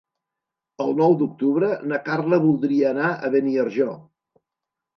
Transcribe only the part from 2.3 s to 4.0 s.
voldria anar a Beniarjó.